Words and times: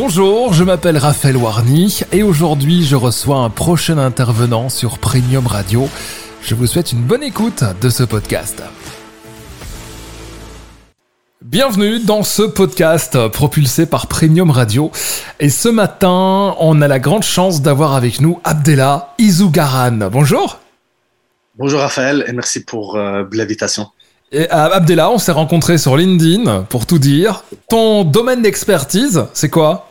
Bonjour, 0.00 0.52
je 0.52 0.62
m'appelle 0.62 0.96
Raphaël 0.96 1.36
Warny 1.36 2.02
et 2.12 2.22
aujourd'hui 2.22 2.84
je 2.84 2.94
reçois 2.94 3.38
un 3.38 3.50
prochain 3.50 3.98
intervenant 3.98 4.68
sur 4.68 4.98
Premium 4.98 5.44
Radio. 5.48 5.88
Je 6.40 6.54
vous 6.54 6.68
souhaite 6.68 6.92
une 6.92 7.02
bonne 7.02 7.24
écoute 7.24 7.64
de 7.80 7.88
ce 7.88 8.04
podcast. 8.04 8.62
Bienvenue 11.42 11.98
dans 11.98 12.22
ce 12.22 12.42
podcast 12.42 13.26
propulsé 13.26 13.86
par 13.86 14.06
Premium 14.06 14.52
Radio. 14.52 14.92
Et 15.40 15.50
ce 15.50 15.68
matin, 15.68 16.54
on 16.60 16.80
a 16.80 16.86
la 16.86 17.00
grande 17.00 17.24
chance 17.24 17.60
d'avoir 17.60 17.94
avec 17.94 18.20
nous 18.20 18.38
Abdella 18.44 19.14
Izougaran. 19.18 20.10
Bonjour. 20.12 20.60
Bonjour 21.56 21.80
Raphaël 21.80 22.24
et 22.28 22.32
merci 22.32 22.64
pour 22.64 22.94
euh, 22.94 23.24
l'invitation. 23.32 23.88
Et 24.30 24.42
euh, 24.42 24.46
Abdella, 24.52 25.10
on 25.10 25.18
s'est 25.18 25.32
rencontrés 25.32 25.76
sur 25.76 25.96
LinkedIn 25.96 26.66
pour 26.68 26.86
tout 26.86 27.00
dire. 27.00 27.42
Ton 27.68 28.04
domaine 28.04 28.42
d'expertise, 28.42 29.24
c'est 29.32 29.48
quoi? 29.48 29.87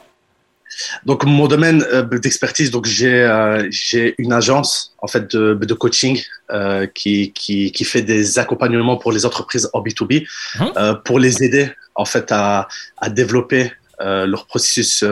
Donc 1.05 1.23
mon 1.25 1.47
domaine 1.47 1.83
euh, 1.91 2.04
d'expertise, 2.04 2.71
donc 2.71 2.86
j'ai 2.86 3.21
euh, 3.21 3.68
j'ai 3.69 4.15
une 4.18 4.33
agence 4.33 4.96
en 5.00 5.07
fait 5.07 5.36
de, 5.36 5.54
de 5.54 5.74
coaching 5.74 6.21
euh, 6.51 6.87
qui, 6.87 7.32
qui, 7.33 7.71
qui 7.71 7.83
fait 7.83 8.01
des 8.01 8.39
accompagnements 8.39 8.97
pour 8.97 9.11
les 9.11 9.25
entreprises 9.25 9.69
en 9.74 9.82
B2B 9.82 10.27
hein? 10.60 10.71
euh, 10.77 10.93
pour 10.93 11.19
les 11.19 11.43
aider 11.43 11.69
en 11.96 12.05
fait 12.05 12.32
à, 12.32 12.68
à 12.97 13.10
développer 13.10 13.71
euh, 14.01 14.25
leur 14.27 14.46
processus 14.46 15.04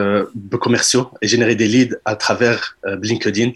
commerciaux 0.60 1.10
et 1.20 1.26
générer 1.26 1.56
des 1.56 1.66
leads 1.66 1.96
à 2.04 2.14
travers 2.16 2.76
LinkedIn 3.02 3.50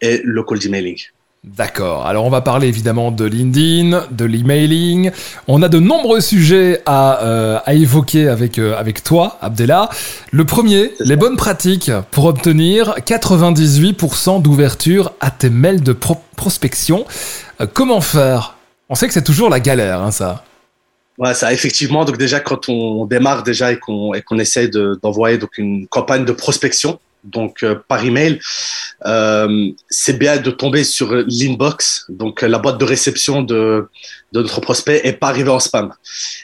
et 0.00 0.22
le 0.24 0.42
cold 0.42 0.64
emailing. 0.64 0.98
D'accord. 1.42 2.06
Alors 2.06 2.26
on 2.26 2.30
va 2.30 2.42
parler 2.42 2.68
évidemment 2.68 3.10
de 3.10 3.24
LinkedIn, 3.24 4.08
de 4.10 4.24
l'emailing. 4.26 5.10
On 5.48 5.62
a 5.62 5.70
de 5.70 5.78
nombreux 5.78 6.20
sujets 6.20 6.82
à, 6.84 7.24
euh, 7.24 7.58
à 7.64 7.72
évoquer 7.72 8.28
avec, 8.28 8.58
euh, 8.58 8.76
avec 8.76 9.02
toi, 9.02 9.38
Abdella. 9.40 9.88
Le 10.32 10.44
premier, 10.44 10.92
les 11.00 11.16
bonnes 11.16 11.38
pratiques 11.38 11.90
pour 12.10 12.26
obtenir 12.26 12.94
98% 13.06 14.42
d'ouverture 14.42 15.12
à 15.20 15.30
tes 15.30 15.48
mails 15.48 15.82
de 15.82 15.94
prospection. 16.36 17.06
Euh, 17.62 17.66
comment 17.72 18.02
faire? 18.02 18.58
On 18.90 18.94
sait 18.94 19.06
que 19.06 19.14
c'est 19.14 19.24
toujours 19.24 19.48
la 19.48 19.60
galère, 19.60 20.02
hein, 20.02 20.10
ça. 20.10 20.44
Ouais, 21.16 21.32
ça 21.32 21.54
effectivement. 21.54 22.04
Donc 22.04 22.18
déjà 22.18 22.40
quand 22.40 22.68
on 22.68 23.06
démarre 23.06 23.44
déjà 23.44 23.72
et 23.72 23.78
qu'on 23.78 24.12
et 24.12 24.20
qu'on 24.20 24.38
essaye 24.38 24.68
d'envoyer 25.02 25.38
donc 25.38 25.56
une 25.56 25.86
campagne 25.86 26.26
de 26.26 26.32
prospection, 26.32 27.00
donc 27.24 27.62
euh, 27.62 27.76
par 27.88 28.04
email, 28.04 28.40
euh, 29.06 29.70
c'est 29.88 30.18
bien 30.18 30.36
de 30.38 30.50
tomber 30.50 30.84
sur 30.84 31.12
l'inbox, 31.12 32.06
donc 32.08 32.42
la 32.42 32.58
boîte 32.58 32.78
de 32.78 32.84
réception 32.84 33.42
de, 33.42 33.88
de 34.32 34.42
notre 34.42 34.60
prospect, 34.60 35.00
et 35.04 35.12
pas 35.12 35.28
arriver 35.28 35.50
en 35.50 35.60
spam. 35.60 35.92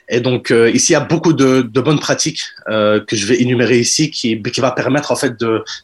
Et 0.08 0.20
donc 0.20 0.50
euh, 0.50 0.70
ici, 0.70 0.92
il 0.92 0.94
y 0.94 0.96
a 0.96 1.00
beaucoup 1.00 1.32
de, 1.32 1.62
de 1.62 1.80
bonnes 1.80 2.00
pratiques 2.00 2.42
euh, 2.68 3.00
que 3.00 3.16
je 3.16 3.26
vais 3.26 3.40
énumérer 3.40 3.78
ici, 3.78 4.10
qui, 4.10 4.40
qui 4.42 4.60
va 4.60 4.70
permettre 4.70 5.12
en 5.12 5.16
fait 5.16 5.34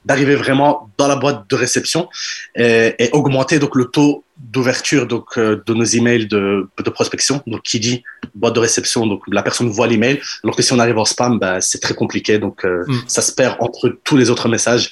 d'arriver 0.05 0.37
vraiment 0.37 0.91
dans 0.99 1.09
la 1.09 1.17
boîte 1.17 1.49
de 1.49 1.57
réception 1.57 2.09
et, 2.55 2.95
et 2.99 3.11
augmenter 3.13 3.59
donc 3.59 3.75
le 3.75 3.87
taux 3.87 4.25
d'ouverture 4.43 5.07
donc 5.07 5.39
euh, 5.39 5.63
de 5.67 5.75
nos 5.75 5.85
emails 5.85 6.27
de, 6.27 6.69
de 6.85 6.91
prospection. 6.91 7.43
Donc 7.47 7.63
qui 7.63 7.81
dit 7.81 8.03
boîte 8.35 8.55
de 8.55 8.61
réception, 8.61 9.07
donc 9.07 9.23
la 9.31 9.43
personne 9.43 9.69
voit 9.69 9.87
l'email. 9.87 10.21
Alors 10.45 10.57
que 10.57 10.63
si 10.63 10.73
on 10.73 10.79
arrive 10.79 10.99
en 10.99 11.05
spam, 11.05 11.39
bah, 11.39 11.61
c'est 11.61 11.81
très 11.81 11.95
compliqué, 11.95 12.39
donc 12.39 12.65
euh, 12.65 12.85
mm. 12.87 12.95
ça 13.07 13.23
se 13.23 13.33
perd 13.33 13.57
entre 13.61 13.89
tous 14.05 14.17
les 14.17 14.31
autres 14.31 14.49
messages. 14.49 14.91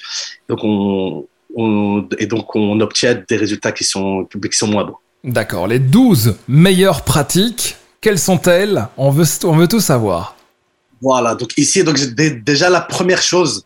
Donc 0.49 0.59
on, 0.63 1.27
on, 1.55 2.07
et 2.17 2.25
donc 2.25 2.55
on 2.55 2.79
obtient 2.79 3.21
des 3.27 3.37
résultats 3.37 3.71
qui 3.71 3.83
sont 3.83 4.25
qui 4.25 4.57
sont 4.57 4.67
moins 4.67 4.85
bons. 4.85 4.97
D'accord. 5.23 5.67
Les 5.67 5.79
12 5.79 6.37
meilleures 6.47 7.03
pratiques, 7.03 7.75
quelles 7.99 8.19
sont-elles? 8.19 8.87
On 8.97 9.11
veut, 9.11 9.25
on 9.43 9.55
veut 9.55 9.67
tout 9.67 9.79
savoir. 9.79 10.35
Voilà, 11.01 11.33
donc 11.33 11.57
ici, 11.57 11.83
donc 11.83 11.97
déjà 11.97 12.69
la 12.69 12.79
première 12.79 13.23
chose, 13.23 13.65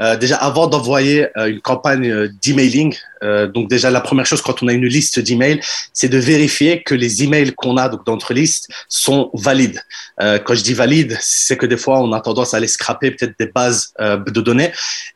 euh, 0.00 0.16
déjà 0.16 0.36
avant 0.36 0.68
d'envoyer 0.68 1.26
euh, 1.36 1.46
une 1.46 1.60
campagne 1.60 2.08
euh, 2.08 2.28
d'emailing, 2.40 2.94
euh, 3.24 3.48
donc 3.48 3.68
déjà 3.68 3.90
la 3.90 4.00
première 4.00 4.24
chose 4.24 4.40
quand 4.40 4.62
on 4.62 4.68
a 4.68 4.72
une 4.72 4.86
liste 4.86 5.18
d'emails, 5.18 5.60
c'est 5.92 6.08
de 6.08 6.18
vérifier 6.18 6.84
que 6.84 6.94
les 6.94 7.24
emails 7.24 7.52
qu'on 7.54 7.76
a 7.76 7.88
donc 7.88 8.06
dans 8.06 8.12
notre 8.12 8.32
liste 8.34 8.68
sont 8.88 9.30
valides. 9.34 9.82
Euh, 10.20 10.38
quand 10.38 10.54
je 10.54 10.62
dis 10.62 10.74
valide, 10.74 11.18
c'est 11.20 11.56
que 11.56 11.66
des 11.66 11.76
fois 11.76 12.00
on 12.00 12.12
a 12.12 12.20
tendance 12.20 12.54
à 12.54 12.58
aller 12.58 12.68
scraper 12.68 13.10
peut-être 13.10 13.34
des 13.36 13.46
bases 13.46 13.92
de 13.98 14.40
données, 14.40 14.70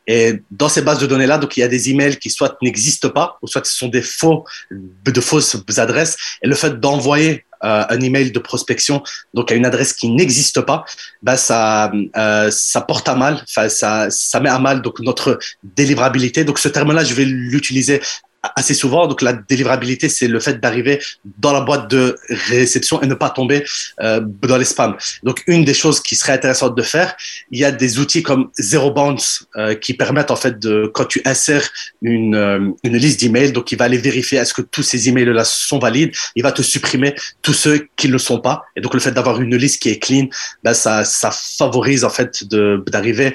et 0.07 0.41
dans 0.51 0.67
ces 0.67 0.81
bases 0.81 0.99
de 0.99 1.07
données 1.07 1.27
là, 1.27 1.37
donc 1.37 1.55
il 1.55 1.61
y 1.61 1.63
a 1.63 1.69
des 1.69 1.89
emails 1.89 2.17
qui 2.17 2.29
soit 2.29 2.57
n'existent 2.61 3.11
pas, 3.11 3.37
ou 3.41 3.47
soit 3.47 3.65
ce 3.65 3.73
sont 3.73 3.87
des 3.87 4.01
faux, 4.01 4.43
de 4.71 5.21
fausses 5.21 5.55
adresses, 5.77 6.17
et 6.43 6.47
le 6.47 6.55
fait 6.55 6.81
d'envoyer 6.81 7.31
euh, 7.31 7.50
un 7.61 7.99
email 7.99 8.31
de 8.31 8.39
prospection 8.39 9.03
donc 9.33 9.51
à 9.51 9.55
une 9.55 9.65
adresse 9.65 9.93
qui 9.93 10.09
n'existe 10.09 10.61
pas, 10.61 10.85
bah 11.21 11.37
ça 11.37 11.91
euh, 12.17 12.49
ça 12.51 12.81
porte 12.81 13.07
à 13.09 13.15
mal, 13.15 13.43
ça 13.45 13.69
ça 14.09 14.39
met 14.39 14.49
à 14.49 14.59
mal 14.59 14.81
donc 14.81 14.99
notre 14.99 15.39
délivrabilité. 15.63 16.43
Donc 16.43 16.59
ce 16.59 16.67
terme-là, 16.67 17.03
je 17.03 17.13
vais 17.13 17.25
l'utiliser 17.25 18.01
assez 18.43 18.73
souvent. 18.73 19.07
Donc 19.07 19.21
la 19.21 19.33
délivrabilité, 19.33 20.09
c'est 20.09 20.27
le 20.27 20.39
fait 20.39 20.59
d'arriver 20.59 21.01
dans 21.37 21.53
la 21.53 21.61
boîte 21.61 21.89
de 21.89 22.17
réception 22.29 23.01
et 23.01 23.07
ne 23.07 23.13
pas 23.13 23.29
tomber 23.29 23.63
euh, 24.01 24.21
dans 24.23 24.57
les 24.57 24.65
spams. 24.65 24.95
Donc 25.23 25.43
une 25.47 25.63
des 25.63 25.73
choses 25.73 26.01
qui 26.01 26.15
serait 26.15 26.33
intéressante 26.33 26.75
de 26.75 26.81
faire, 26.81 27.15
il 27.51 27.59
y 27.59 27.65
a 27.65 27.71
des 27.71 27.99
outils 27.99 28.23
comme 28.23 28.49
Zero 28.59 28.91
Bounce 28.91 29.47
euh, 29.55 29.75
qui 29.75 29.93
permettent 29.93 30.31
en 30.31 30.35
fait 30.35 30.59
de 30.59 30.89
quand 30.93 31.05
tu 31.05 31.21
insères 31.25 31.69
une, 32.01 32.35
euh, 32.35 32.69
une 32.83 32.97
liste 32.97 33.19
d'emails, 33.19 33.51
donc 33.51 33.71
il 33.71 33.77
va 33.77 33.85
aller 33.85 33.97
vérifier 33.97 34.39
est-ce 34.39 34.53
que 34.53 34.61
tous 34.61 34.83
ces 34.83 35.09
emails 35.09 35.25
là 35.25 35.43
sont 35.43 35.79
valides. 35.79 36.11
Il 36.35 36.43
va 36.43 36.51
te 36.51 36.61
supprimer 36.61 37.15
tous 37.41 37.53
ceux 37.53 37.87
qui 37.95 38.07
ne 38.07 38.13
le 38.13 38.19
sont 38.19 38.39
pas. 38.39 38.63
Et 38.75 38.81
donc 38.81 38.93
le 38.93 38.99
fait 38.99 39.11
d'avoir 39.11 39.39
une 39.39 39.55
liste 39.55 39.81
qui 39.81 39.89
est 39.89 39.99
clean, 39.99 40.27
ben 40.63 40.73
ça 40.73 41.03
ça 41.05 41.31
favorise 41.31 42.03
en 42.03 42.09
fait 42.09 42.43
d'arriver 42.43 43.33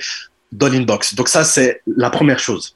dans 0.52 0.68
l'inbox. 0.68 1.14
Donc 1.14 1.28
ça 1.28 1.44
c'est 1.44 1.82
la 1.86 2.10
première 2.10 2.38
chose. 2.38 2.75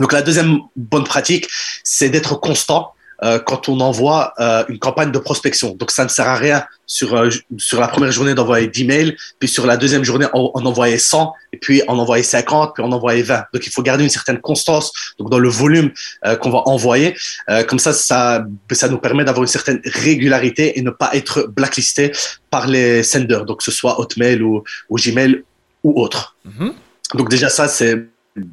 Donc 0.00 0.12
la 0.12 0.22
deuxième 0.22 0.58
bonne 0.76 1.04
pratique, 1.04 1.48
c'est 1.84 2.08
d'être 2.08 2.34
constant 2.40 2.92
euh, 3.22 3.38
quand 3.38 3.68
on 3.68 3.80
envoie 3.80 4.34
euh, 4.40 4.64
une 4.68 4.78
campagne 4.78 5.10
de 5.10 5.18
prospection. 5.18 5.74
Donc 5.74 5.90
ça 5.90 6.04
ne 6.04 6.08
sert 6.08 6.28
à 6.28 6.36
rien 6.36 6.66
sur 6.86 7.14
euh, 7.14 7.30
sur 7.56 7.80
la 7.80 7.88
première 7.88 8.12
journée 8.12 8.34
d'envoyer 8.34 8.66
10 8.66 8.84
mails, 8.84 9.16
puis 9.38 9.48
sur 9.48 9.66
la 9.66 9.76
deuxième 9.76 10.04
journée 10.04 10.26
on, 10.34 10.50
on 10.54 10.66
envoyait 10.66 10.98
100, 10.98 11.32
et 11.52 11.56
puis 11.56 11.82
on 11.88 11.98
envoyait 11.98 12.22
50, 12.22 12.74
puis 12.74 12.84
on 12.84 12.92
envoyait 12.92 13.22
20. 13.22 13.44
Donc 13.54 13.66
il 13.66 13.72
faut 13.72 13.82
garder 13.82 14.04
une 14.04 14.10
certaine 14.10 14.38
constance 14.38 14.92
donc 15.18 15.30
dans 15.30 15.38
le 15.38 15.48
volume 15.48 15.92
euh, 16.26 16.36
qu'on 16.36 16.50
va 16.50 16.62
envoyer. 16.66 17.16
Euh, 17.48 17.64
comme 17.64 17.78
ça, 17.78 17.92
ça 17.92 18.44
ça 18.72 18.88
nous 18.88 18.98
permet 18.98 19.24
d'avoir 19.24 19.42
une 19.44 19.48
certaine 19.48 19.80
régularité 19.84 20.78
et 20.78 20.82
ne 20.82 20.90
pas 20.90 21.10
être 21.14 21.46
blacklisté 21.48 22.12
par 22.50 22.66
les 22.66 23.02
senders, 23.02 23.44
donc 23.46 23.58
que 23.58 23.64
ce 23.64 23.70
soit 23.70 23.98
Hotmail 23.98 24.42
ou, 24.42 24.62
ou 24.90 24.96
Gmail 24.98 25.42
ou 25.82 26.00
autre. 26.02 26.36
Mm 26.44 26.50
-hmm. 26.50 26.72
Donc 27.16 27.30
déjà 27.30 27.48
ça 27.48 27.66
c'est 27.68 27.96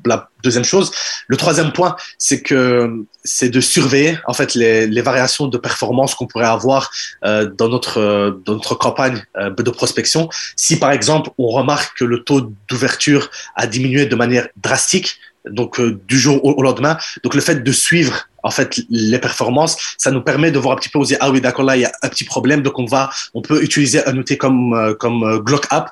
la 0.05 0.29
deuxième 0.43 0.63
chose. 0.63 0.91
Le 1.27 1.37
troisième 1.37 1.71
point, 1.71 1.95
c'est 2.17 2.41
que 2.41 3.05
c'est 3.23 3.49
de 3.49 3.61
surveiller 3.61 4.17
en 4.27 4.33
fait 4.33 4.55
les, 4.55 4.87
les 4.87 5.01
variations 5.01 5.47
de 5.47 5.57
performance 5.57 6.15
qu'on 6.15 6.27
pourrait 6.27 6.45
avoir 6.45 6.91
euh, 7.25 7.45
dans 7.45 7.69
notre 7.69 7.99
euh, 7.99 8.31
dans 8.45 8.53
notre 8.53 8.75
campagne 8.75 9.23
euh, 9.37 9.49
de 9.49 9.71
prospection. 9.71 10.29
Si 10.55 10.77
par 10.77 10.91
exemple 10.91 11.29
on 11.37 11.47
remarque 11.47 11.97
que 11.97 12.05
le 12.05 12.23
taux 12.23 12.53
d'ouverture 12.69 13.29
a 13.55 13.67
diminué 13.67 14.05
de 14.05 14.15
manière 14.15 14.47
drastique, 14.57 15.19
donc 15.49 15.79
euh, 15.79 15.99
du 16.07 16.17
jour 16.17 16.43
au, 16.43 16.61
lendemain, 16.61 16.97
donc 17.23 17.35
le 17.35 17.41
fait 17.41 17.63
de 17.63 17.71
suivre 17.71 18.27
en 18.43 18.51
fait 18.51 18.81
les 18.89 19.19
performances, 19.19 19.95
ça 19.97 20.11
nous 20.11 20.21
permet 20.21 20.51
de 20.51 20.59
voir 20.59 20.73
un 20.73 20.79
petit 20.79 20.89
peu, 20.89 20.99
dire 21.01 21.17
ah 21.21 21.31
oui 21.31 21.41
d'accord 21.41 21.65
là 21.65 21.75
il 21.77 21.81
y 21.81 21.85
a 21.85 21.91
un 22.01 22.09
petit 22.09 22.23
problème, 22.23 22.61
donc 22.61 22.79
on 22.79 22.85
va 22.85 23.09
on 23.33 23.41
peut 23.41 23.63
utiliser 23.63 24.05
un 24.07 24.17
outil 24.17 24.37
comme 24.37 24.73
euh, 24.73 24.93
comme 24.93 25.39
Glock 25.39 25.65
App 25.69 25.91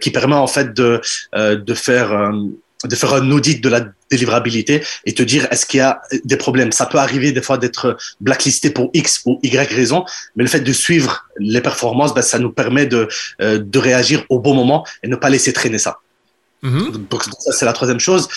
qui 0.00 0.10
permet 0.10 0.34
en 0.34 0.46
fait 0.46 0.74
de 0.74 1.00
de 1.34 1.74
faire 1.74 2.32
de 2.84 2.96
faire 2.96 3.12
un 3.14 3.30
audit 3.30 3.60
de 3.62 3.68
la 3.68 3.84
délivrabilité 4.10 4.82
et 5.04 5.12
te 5.12 5.22
dire 5.22 5.46
est-ce 5.50 5.66
qu'il 5.66 5.78
y 5.78 5.82
a 5.82 6.00
des 6.24 6.36
problèmes? 6.36 6.72
Ça 6.72 6.86
peut 6.86 6.98
arriver 6.98 7.32
des 7.32 7.42
fois 7.42 7.58
d'être 7.58 7.96
blacklisté 8.20 8.70
pour 8.70 8.90
X 8.94 9.22
ou 9.26 9.38
Y 9.42 9.72
raison, 9.72 10.04
mais 10.36 10.44
le 10.44 10.48
fait 10.48 10.60
de 10.60 10.72
suivre 10.72 11.26
les 11.38 11.60
performances, 11.60 12.14
ben, 12.14 12.22
ça 12.22 12.38
nous 12.38 12.50
permet 12.50 12.86
de, 12.86 13.08
euh, 13.40 13.58
de 13.58 13.78
réagir 13.78 14.24
au 14.28 14.38
bon 14.38 14.54
moment 14.54 14.86
et 15.02 15.08
ne 15.08 15.16
pas 15.16 15.28
laisser 15.28 15.52
traîner 15.52 15.78
ça. 15.78 15.98
Mm-hmm. 16.62 17.08
Donc 17.08 17.24
ça 17.24 17.52
c'est 17.52 17.64
la 17.64 17.72
troisième 17.72 18.00
chose. 18.00 18.28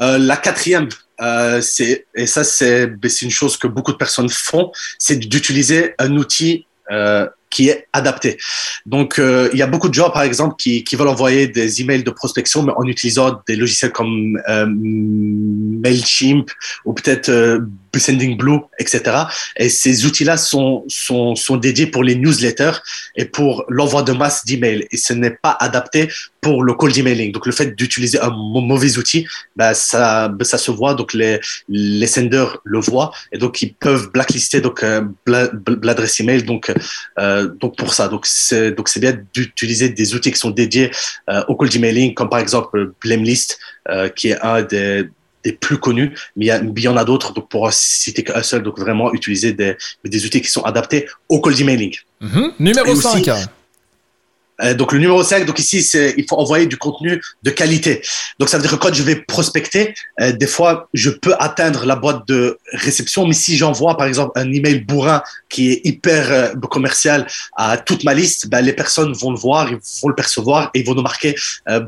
Euh, 0.00 0.18
la 0.18 0.36
quatrième, 0.36 0.88
euh, 1.20 1.60
c'est 1.60 2.06
et 2.14 2.26
ça 2.26 2.44
c'est 2.44 2.86
ben, 2.86 3.10
c'est 3.10 3.24
une 3.24 3.30
chose 3.30 3.56
que 3.56 3.66
beaucoup 3.66 3.92
de 3.92 3.98
personnes 3.98 4.30
font, 4.30 4.72
c'est 4.98 5.16
d'utiliser 5.16 5.94
un 5.98 6.16
outil 6.16 6.66
euh, 6.90 7.26
qui 7.56 7.70
est 7.70 7.88
adapté. 7.94 8.36
Donc, 8.84 9.18
euh, 9.18 9.48
il 9.54 9.58
y 9.58 9.62
a 9.62 9.66
beaucoup 9.66 9.88
de 9.88 9.94
gens, 9.94 10.10
par 10.10 10.22
exemple, 10.22 10.56
qui, 10.58 10.84
veulent 10.92 11.08
envoyer 11.08 11.48
des 11.48 11.80
emails 11.80 12.04
de 12.04 12.10
prospection, 12.10 12.62
mais 12.62 12.72
en 12.76 12.84
utilisant 12.84 13.40
des 13.48 13.56
logiciels 13.56 13.92
comme 13.92 14.38
euh, 14.46 14.66
Mailchimp 14.68 16.50
ou 16.84 16.92
peut-être 16.92 17.30
euh, 17.30 17.60
Sending 17.98 18.36
Blue, 18.36 18.58
etc. 18.78 19.02
Et 19.56 19.68
ces 19.68 20.06
outils-là 20.06 20.36
sont, 20.36 20.84
sont, 20.88 21.34
sont 21.34 21.56
dédiés 21.56 21.86
pour 21.86 22.04
les 22.04 22.14
newsletters 22.14 22.78
et 23.16 23.24
pour 23.24 23.64
l'envoi 23.68 24.02
de 24.02 24.12
masse 24.12 24.44
d'emails. 24.44 24.86
Et 24.90 24.96
ce 24.96 25.12
n'est 25.12 25.30
pas 25.30 25.56
adapté 25.60 26.08
pour 26.40 26.62
le 26.62 26.74
cold 26.74 26.96
emailing. 26.96 27.32
Donc, 27.32 27.46
le 27.46 27.52
fait 27.52 27.74
d'utiliser 27.74 28.20
un 28.20 28.30
mauvais 28.30 28.98
outil, 28.98 29.26
bah, 29.56 29.74
ça, 29.74 30.32
ça 30.42 30.58
se 30.58 30.70
voit. 30.70 30.94
Donc, 30.94 31.12
les, 31.12 31.40
les 31.68 32.06
senders 32.06 32.58
le 32.64 32.78
voient 32.80 33.12
et 33.32 33.38
donc 33.38 33.62
ils 33.62 33.74
peuvent 33.74 34.10
blacklister 34.10 34.62
euh, 34.82 35.02
l'adresse 35.82 36.20
email. 36.20 36.42
Donc, 36.42 36.72
euh, 37.18 37.48
donc 37.60 37.76
pour 37.76 37.94
ça, 37.94 38.08
donc 38.08 38.26
c'est 38.26 38.74
bien 39.00 39.18
d'utiliser 39.34 39.88
des 39.88 40.14
outils 40.14 40.32
qui 40.32 40.38
sont 40.38 40.50
dédiés 40.50 40.90
euh, 41.30 41.42
au 41.48 41.56
cold 41.56 41.74
emailing, 41.74 42.14
comme 42.14 42.28
par 42.28 42.38
exemple 42.38 42.92
Blamelist, 43.00 43.58
qui 44.16 44.28
est 44.28 44.40
un 44.40 44.62
des 44.62 45.08
plus 45.52 45.78
connus, 45.78 46.14
mais 46.36 46.46
il 46.46 46.82
y, 46.82 46.88
en 46.88 46.96
a 46.96 47.04
d'autres. 47.04 47.32
Donc, 47.32 47.48
pour 47.48 47.72
citer 47.72 48.24
qu'un 48.24 48.42
seul, 48.42 48.62
donc 48.62 48.78
vraiment 48.78 49.12
utiliser 49.12 49.52
des, 49.52 49.76
des 50.04 50.26
outils 50.26 50.40
qui 50.40 50.50
sont 50.50 50.62
adaptés 50.62 51.06
au 51.28 51.40
cold 51.40 51.60
emailing. 51.60 51.94
Mhm. 52.20 52.52
Numéro 52.58 52.94
5. 52.94 53.28
Euh, 53.28 53.34
donc 54.74 54.92
le 54.92 54.98
numéro 54.98 55.22
5, 55.22 55.44
donc 55.44 55.58
ici, 55.58 55.82
c'est 55.82 56.14
il 56.16 56.26
faut 56.28 56.36
envoyer 56.36 56.66
du 56.66 56.76
contenu 56.76 57.22
de 57.42 57.50
qualité. 57.50 58.02
Donc 58.38 58.48
ça 58.48 58.56
veut 58.56 58.62
dire 58.62 58.70
que 58.70 58.76
quand 58.76 58.92
je 58.92 59.02
vais 59.02 59.16
prospecter, 59.16 59.94
euh, 60.20 60.32
des 60.32 60.46
fois, 60.46 60.88
je 60.94 61.10
peux 61.10 61.34
atteindre 61.38 61.84
la 61.84 61.96
boîte 61.96 62.26
de 62.26 62.58
réception, 62.72 63.26
mais 63.26 63.34
si 63.34 63.56
j'envoie 63.56 63.96
par 63.96 64.06
exemple 64.06 64.32
un 64.36 64.50
email 64.52 64.80
bourrin 64.80 65.22
qui 65.48 65.72
est 65.72 65.80
hyper 65.84 66.30
euh, 66.30 66.54
commercial 66.70 67.26
à 67.56 67.76
toute 67.76 68.04
ma 68.04 68.14
liste, 68.14 68.48
ben, 68.48 68.60
les 68.60 68.72
personnes 68.72 69.12
vont 69.12 69.30
le 69.30 69.38
voir, 69.38 69.70
ils 69.70 69.78
vont 70.02 70.08
le 70.08 70.14
percevoir 70.14 70.70
et 70.74 70.80
ils 70.80 70.86
vont 70.86 70.94
nous 70.94 71.02
marquer 71.02 71.34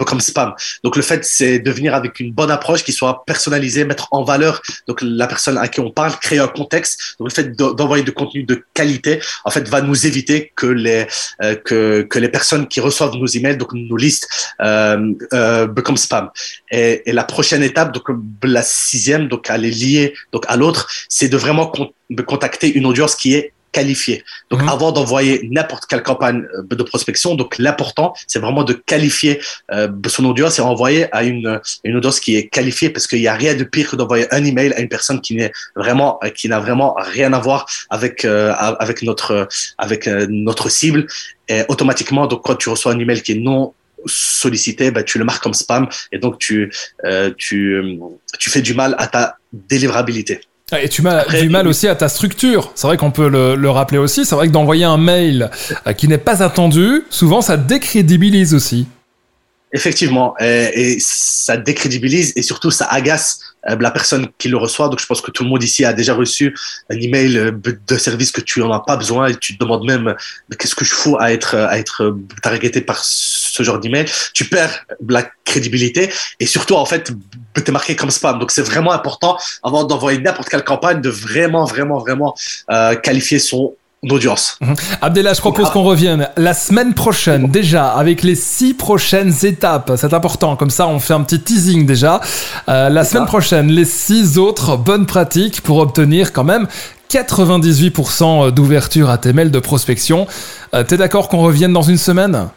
comme 0.06 0.20
spam. 0.20 0.55
Donc 0.85 0.97
le 0.97 1.03
fait, 1.03 1.25
c'est 1.25 1.59
de 1.59 1.70
venir 1.70 1.94
avec 1.94 2.20
une 2.20 2.32
bonne 2.32 2.50
approche 2.50 2.85
qui 2.85 2.93
soit 2.93 3.25
personnalisée, 3.26 3.85
mettre 3.85 4.09
en 4.11 4.25
valeur 4.25 4.62
donc 4.87 5.00
la 5.03 5.26
personne 5.26 5.59
à 5.59 5.69
qui 5.69 5.81
on 5.81 5.91
parle, 5.91 6.19
créer 6.19 6.38
un 6.38 6.49
contexte. 6.49 7.17
Donc 7.19 7.29
le 7.29 7.35
fait 7.35 7.56
d'envoyer 7.56 8.05
du 8.05 8.12
contenu 8.12 8.44
de 8.44 8.65
qualité, 8.75 9.20
en 9.44 9.50
fait, 9.50 9.69
va 9.69 9.81
nous 9.81 10.06
éviter 10.06 10.53
que 10.55 10.67
les 10.67 11.06
que 11.65 12.03
que 12.03 12.19
les 12.19 12.29
personnes 12.29 12.57
qui 12.66 12.81
reçoivent 12.81 13.14
nos 13.14 13.26
emails, 13.26 13.56
donc 13.56 13.72
nos 13.72 13.96
listes, 13.96 14.28
euh, 14.60 15.12
euh, 15.32 15.69
comme 15.82 15.96
spam. 15.96 16.31
Et, 16.70 17.02
la 17.06 17.25
prochaine 17.25 17.62
étape, 17.62 17.93
donc 17.93 18.05
la 18.43 18.62
sixième, 18.62 19.28
donc 19.28 19.49
elle 19.50 19.64
est 19.64 19.70
liée 19.70 20.14
donc 20.32 20.44
à 20.49 20.56
l'autre, 20.56 20.88
c'est 21.08 21.28
de 21.28 21.37
vraiment 21.37 21.72
contacter 22.26 22.72
une 22.72 22.87
audience 22.87 23.14
qui 23.14 23.34
est 23.34 23.52
Donc, 24.51 24.63
mhm. 24.63 24.69
avant 24.69 24.93
d'envoyer 24.93 25.49
n'importe 25.51 25.87
quelle 25.87 26.03
campagne 26.03 26.45
euh, 26.55 26.75
de 26.75 26.83
prospection, 26.83 27.35
donc 27.35 27.59
l'important, 27.59 28.15
c'est 28.27 28.39
vraiment 28.39 28.65
de 28.65 28.73
qualifier 28.73 29.41
euh, 29.73 29.89
son 30.07 30.25
audience 30.25 30.59
et 30.59 30.63
envoyer 30.63 31.15
à 31.15 31.25
une, 31.25 31.61
une 31.85 31.97
audience 31.97 32.21
qui 32.21 32.37
est 32.37 32.49
qualifiée 32.49 32.91
parce 32.91 33.07
qu'il 33.07 33.21
n'y 33.21 33.29
a 33.29 33.35
rien 33.35 33.55
de 33.55 33.65
pire 33.65 33.91
que 33.91 33.97
d'envoyer 33.97 34.33
un 34.35 34.45
email 34.45 34.73
à 34.75 34.81
une 34.81 34.89
personne 34.89 35.21
qui 35.21 35.35
n'est 35.35 35.53
vraiment, 35.77 36.19
qui 36.35 36.49
n'a 36.49 36.61
vraiment 36.61 36.95
rien 36.99 37.33
à 37.33 37.39
voir 37.39 37.67
avec, 37.91 38.25
avec 38.25 39.03
notre, 39.03 39.49
avec 39.79 40.07
notre 40.29 40.69
cible 40.69 41.07
et 41.49 41.63
automatiquement, 41.69 42.27
donc, 42.27 42.43
quand 42.45 42.57
tu 42.57 42.69
reçois 42.69 42.93
un 42.93 42.99
email 42.99 43.23
qui 43.23 43.33
est 43.33 43.41
non 43.41 43.73
sollicité, 44.07 44.91
bah, 44.91 45.03
tu 45.03 45.19
le 45.19 45.25
marques 45.25 45.43
comme 45.43 45.55
spam 45.55 45.89
et 46.13 46.19
donc 46.19 46.39
tu, 46.39 46.73
euh, 47.05 47.33
tu, 47.37 47.99
tu 48.39 48.51
fais 48.51 48.63
du 48.63 48.75
mal 48.75 48.95
à 48.99 49.07
ta 49.07 49.37
délivrabilité. 49.53 50.41
Et 50.76 50.88
tu 50.88 51.06
as 51.09 51.25
du 51.41 51.49
mal 51.49 51.67
aussi 51.67 51.88
à 51.88 51.94
ta 51.94 52.09
structure. 52.09 52.73
C'est 52.75 52.87
vrai 52.87 52.99
qu'on 52.99 53.11
peut 53.11 53.29
le, 53.29 53.55
le, 53.55 53.70
rappeler 53.70 53.97
aussi. 53.97 54.26
C'est 54.26 54.35
vrai 54.35 54.49
que 54.49 54.53
d'envoyer 54.53 54.85
un 54.85 54.99
mail 54.99 55.50
euh, 55.87 55.93
qui 55.94 56.09
n'est 56.09 56.19
pas 56.19 56.43
attendu, 56.43 57.05
souvent 57.09 57.41
ça 57.41 57.56
décrédibilise 57.56 58.55
aussi. 58.55 58.87
Effectivement, 59.73 60.35
et, 60.41 60.70
et, 60.75 60.99
ça 61.00 61.56
décrédibilise 61.56 62.32
et 62.37 62.43
surtout 62.43 62.70
ça 62.70 62.87
agace 62.87 63.41
euh, 63.69 63.76
la 63.81 63.91
personne 63.91 64.29
qui 64.38 64.49
le 64.49 64.56
reçoit. 64.56 64.88
Donc, 64.88 65.00
je 65.00 65.06
pense 65.06 65.20
que 65.20 65.31
tout 65.31 65.43
le 65.43 65.50
monde 65.50 65.62
ici 65.62 65.85
a 65.85 65.93
déjà 65.93 66.15
reçu 66.15 66.56
un 66.91 66.97
email 66.97 67.37
euh, 67.37 67.50
de 67.53 67.97
service 67.99 68.31
que 68.31 68.41
tu 68.41 68.62
en 68.62 68.73
as 68.73 68.81
pas 68.81 68.97
besoin 68.97 69.29
et 69.29 69.37
tu 69.37 69.59
te 69.59 69.65
demandes 69.65 69.85
même 69.85 70.15
qu'est-ce 70.59 70.75
que 70.75 70.85
je 70.85 70.94
fous 70.94 71.17
à 71.19 71.32
être 71.32 71.55
à 71.56 71.79
être 71.79 72.17
targeté 72.43 72.81
par 72.81 73.03
ce 73.03 73.62
genre 73.62 73.79
d'email? 73.79 74.06
Tu 74.32 74.44
perds 74.44 74.85
la 75.09 75.25
crédibilité 75.44 76.11
et 76.41 76.47
surtout 76.47 76.75
en 76.75 76.85
fait 76.85 77.12
t'es 77.55 77.73
marqué 77.73 77.97
comme 77.97 78.11
spam. 78.11 78.38
Donc, 78.38 78.53
c'est 78.53 78.62
vraiment 78.62 78.93
important 78.93 79.37
avant 79.62 79.85
d'envoyer 79.85 80.20
n'importe 80.20 80.49
quelle 80.49 80.65
campagne 80.65 81.00
de 81.00 81.11
vraiment 81.11 81.65
vraiment 81.65 81.99
vraiment 81.99 82.35
euh, 82.70 82.94
qualifier 82.94 83.38
son 83.38 83.75
d'audience. 84.03 84.56
Mhm. 84.61 84.75
Abdella, 85.00 85.35
je 85.35 85.41
propose 85.41 85.71
qu'on 85.71 85.83
revienne 85.83 86.29
la 86.37 86.55
semaine 86.55 86.95
prochaine 86.95 87.49
déjà 87.49 87.89
avec 87.89 88.23
les 88.23 88.37
six 88.37 88.75
prochaines 88.75 89.35
étapes. 89.43 89.93
C'est 89.97 90.15
important, 90.15 90.56
comme 90.56 90.71
ça 90.71 90.87
on 90.87 91.00
fait 91.00 91.15
un 91.15 91.23
petit 91.23 91.41
teasing 91.41 91.85
déjà. 91.85 92.21
Euh, 92.69 92.89
la 92.89 93.05
semaine 93.05 93.27
prochaine, 93.27 93.69
les 93.69 93.85
six 93.85 94.39
autres 94.39 94.77
bonnes 94.77 95.06
pratiques 95.06 95.61
pour 95.62 95.79
obtenir 95.79 96.33
quand 96.33 96.45
même 96.45 96.69
98% 97.11 98.50
d'ouverture 98.50 99.11
à 99.11 99.19
tes 99.19 99.33
mails 99.33 99.50
de 99.50 99.59
prospection. 99.59 100.27
Euh, 100.75 100.85
T'es 100.85 100.97
d'accord 100.97 101.29
qu'on 101.29 101.43
revienne 101.43 101.73
dans 101.73 101.83
une 101.83 101.99
semaine? 101.99 102.49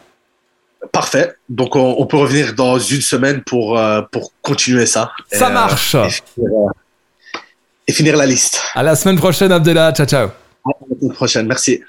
Parfait. 0.92 1.34
Donc 1.48 1.76
on, 1.76 2.06
peut 2.06 2.16
revenir 2.16 2.54
dans 2.54 2.78
une 2.78 3.00
semaine 3.00 3.42
pour, 3.42 3.78
euh, 3.78 4.02
pour 4.10 4.32
continuer 4.42 4.86
ça. 4.86 5.12
Ça 5.32 5.48
euh, 5.48 5.52
marche. 5.52 5.94
Et 5.94 6.10
finir, 6.10 6.50
et 7.86 7.92
finir 7.92 8.16
la 8.16 8.26
liste. 8.26 8.60
À 8.74 8.82
la 8.82 8.96
semaine 8.96 9.16
prochaine, 9.16 9.52
Abdella. 9.52 9.92
Ciao, 9.92 10.06
ciao. 10.06 10.28
À 10.64 10.70
la 11.00 11.08
prochaine. 11.14 11.46
Merci. 11.46 11.82